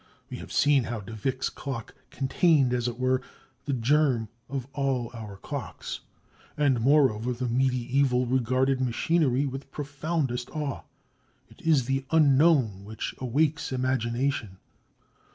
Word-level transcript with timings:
We 0.31 0.37
have 0.37 0.51
seen 0.51 0.85
how 0.85 1.01
de 1.01 1.13
Vick's 1.13 1.47
clock 1.51 1.93
contained, 2.09 2.73
as 2.73 2.87
it 2.87 2.97
were, 2.97 3.21
the 3.65 3.73
germ 3.73 4.29
of 4.49 4.65
all 4.73 5.11
our 5.13 5.37
clocks. 5.37 5.99
And, 6.57 6.81
moreover, 6.81 7.33
the 7.33 7.47
medieval 7.47 8.25
regarded 8.25 8.81
machinery 8.81 9.45
with 9.45 9.69
profoundest 9.69 10.49
awe. 10.55 10.81
It 11.49 11.61
is 11.61 11.85
the 11.85 12.03
unknown 12.09 12.83
which 12.83 13.13
awakes 13.19 13.71
imagination. 13.71 14.57